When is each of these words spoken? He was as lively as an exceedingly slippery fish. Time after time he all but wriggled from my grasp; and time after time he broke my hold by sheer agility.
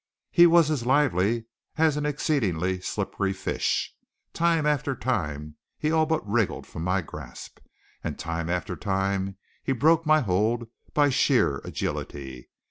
He 0.31 0.47
was 0.47 0.71
as 0.71 0.83
lively 0.83 1.45
as 1.75 1.95
an 1.95 2.07
exceedingly 2.07 2.79
slippery 2.81 3.33
fish. 3.33 3.93
Time 4.33 4.65
after 4.65 4.95
time 4.95 5.57
he 5.77 5.91
all 5.91 6.07
but 6.07 6.27
wriggled 6.27 6.65
from 6.65 6.83
my 6.83 7.01
grasp; 7.01 7.59
and 8.03 8.17
time 8.17 8.49
after 8.49 8.75
time 8.75 9.37
he 9.63 9.73
broke 9.73 10.03
my 10.07 10.21
hold 10.21 10.67
by 10.95 11.11
sheer 11.11 11.57
agility. 11.63 12.49